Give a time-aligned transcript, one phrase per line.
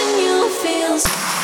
[0.00, 1.39] Touching you feels.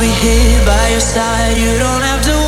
[0.00, 1.58] be here by your side.
[1.58, 2.39] You don't have to.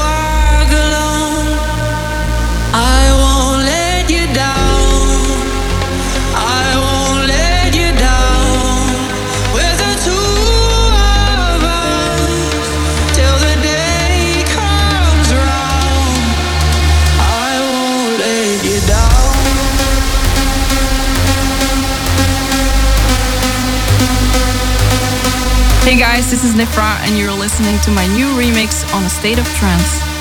[26.33, 30.12] This is Nifra, and you're listening to my new remix on A State of Trance.